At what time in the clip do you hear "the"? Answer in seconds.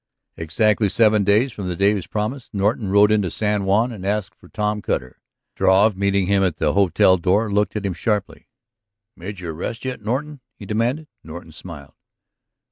1.67-1.75, 6.57-6.73